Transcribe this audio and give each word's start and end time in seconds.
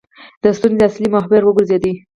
د 0.41 0.43
ستونزې 0.57 0.83
اصلي 0.87 1.07
محور 1.15 1.41
وګرځېد. 1.45 1.85